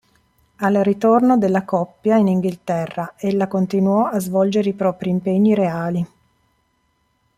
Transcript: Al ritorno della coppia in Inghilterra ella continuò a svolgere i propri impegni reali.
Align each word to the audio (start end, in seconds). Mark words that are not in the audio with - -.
Al 0.57 0.73
ritorno 0.83 1.37
della 1.37 1.63
coppia 1.63 2.17
in 2.17 2.25
Inghilterra 2.27 3.13
ella 3.17 3.47
continuò 3.47 4.07
a 4.07 4.17
svolgere 4.17 4.69
i 4.69 4.73
propri 4.73 5.11
impegni 5.11 5.53
reali. 5.53 6.07